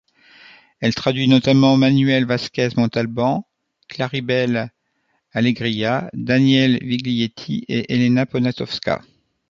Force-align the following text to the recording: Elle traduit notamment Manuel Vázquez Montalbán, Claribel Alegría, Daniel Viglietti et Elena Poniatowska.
Elle 0.79 0.95
traduit 0.95 1.27
notamment 1.27 1.77
Manuel 1.77 2.25
Vázquez 2.25 2.69
Montalbán, 2.75 3.41
Claribel 3.87 4.71
Alegría, 5.31 6.09
Daniel 6.13 6.79
Viglietti 6.83 7.65
et 7.67 7.93
Elena 7.93 8.25
Poniatowska. 8.25 9.03